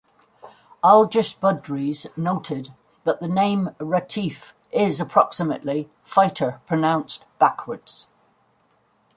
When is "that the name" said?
3.03-3.75